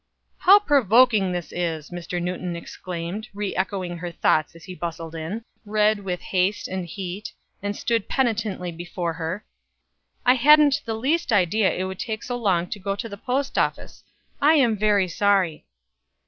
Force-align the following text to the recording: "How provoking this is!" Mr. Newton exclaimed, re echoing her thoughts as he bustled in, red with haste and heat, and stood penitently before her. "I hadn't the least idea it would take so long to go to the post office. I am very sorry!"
"How 0.39 0.57
provoking 0.57 1.31
this 1.31 1.51
is!" 1.51 1.91
Mr. 1.91 2.19
Newton 2.19 2.55
exclaimed, 2.55 3.29
re 3.35 3.55
echoing 3.55 3.99
her 3.99 4.09
thoughts 4.11 4.55
as 4.55 4.63
he 4.63 4.73
bustled 4.73 5.13
in, 5.13 5.43
red 5.63 5.99
with 5.99 6.21
haste 6.21 6.67
and 6.67 6.87
heat, 6.87 7.31
and 7.61 7.75
stood 7.75 8.09
penitently 8.09 8.71
before 8.71 9.13
her. 9.13 9.45
"I 10.25 10.33
hadn't 10.33 10.81
the 10.85 10.95
least 10.95 11.31
idea 11.31 11.71
it 11.71 11.83
would 11.83 11.99
take 11.99 12.23
so 12.23 12.35
long 12.35 12.65
to 12.71 12.79
go 12.79 12.95
to 12.95 13.07
the 13.07 13.15
post 13.15 13.59
office. 13.59 14.03
I 14.41 14.55
am 14.55 14.75
very 14.75 15.07
sorry!" 15.07 15.65